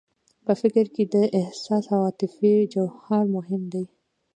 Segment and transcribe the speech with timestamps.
[0.45, 3.85] په فکر کې د احساس او عاطفې جوهر مهم دی.